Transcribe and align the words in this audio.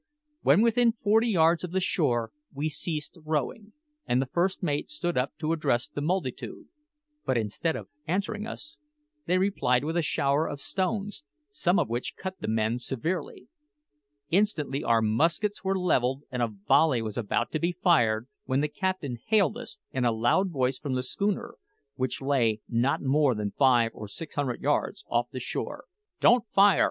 When 0.41 0.61
within 0.61 0.93
forty 0.93 1.27
yards 1.27 1.63
of 1.63 1.69
the 1.73 1.79
shore 1.79 2.31
we 2.51 2.69
ceased 2.69 3.19
rowing, 3.23 3.73
and 4.07 4.19
the 4.19 4.25
first 4.25 4.63
mate 4.63 4.89
stood 4.89 5.15
up 5.15 5.33
to 5.37 5.53
address 5.53 5.87
the 5.87 6.01
multitude; 6.01 6.69
but 7.23 7.37
instead 7.37 7.75
of 7.75 7.87
answering 8.07 8.47
us, 8.47 8.79
they 9.27 9.37
replied 9.37 9.83
with 9.83 9.95
a 9.95 10.01
shower 10.01 10.47
of 10.49 10.59
stones, 10.59 11.23
some 11.51 11.77
of 11.77 11.87
which 11.87 12.15
cut 12.17 12.33
the 12.39 12.47
men 12.47 12.79
severely. 12.79 13.47
Instantly 14.31 14.83
our 14.83 15.03
muskets 15.03 15.63
were 15.63 15.77
levelled, 15.77 16.23
and 16.31 16.41
a 16.41 16.47
volley 16.47 17.03
was 17.03 17.15
about 17.15 17.51
to 17.51 17.59
be 17.59 17.71
fired 17.71 18.27
when 18.45 18.61
the 18.61 18.67
captain 18.67 19.19
hailed 19.27 19.55
us 19.55 19.77
in 19.91 20.03
a 20.03 20.11
loud 20.11 20.49
voice 20.49 20.79
from 20.79 20.95
the 20.95 21.03
schooner, 21.03 21.57
which 21.93 22.23
lay 22.23 22.59
not 22.67 23.03
more 23.03 23.35
than 23.35 23.51
five 23.55 23.91
or 23.93 24.07
six 24.07 24.33
hundred 24.33 24.63
yards 24.63 25.03
off 25.11 25.29
the 25.29 25.39
shore. 25.39 25.85
"Don't 26.19 26.47
fire!" 26.47 26.79